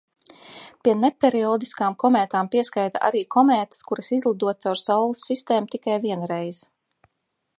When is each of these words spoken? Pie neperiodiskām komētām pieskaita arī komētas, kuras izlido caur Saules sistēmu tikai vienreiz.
Pie 0.85 0.93
neperiodiskām 1.01 1.97
komētām 2.03 2.49
pieskaita 2.55 3.03
arī 3.09 3.21
komētas, 3.37 3.85
kuras 3.91 4.11
izlido 4.19 4.55
caur 4.65 4.81
Saules 4.87 5.29
sistēmu 5.29 5.73
tikai 5.77 6.01
vienreiz. 6.07 6.65